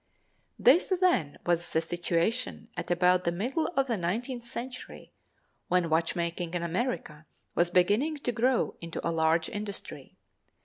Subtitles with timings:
[0.57, 5.13] _]This, then, was the situation at about the middle of the nineteenth century
[5.67, 10.17] when watchmaking in America was beginning to grow into a large industry.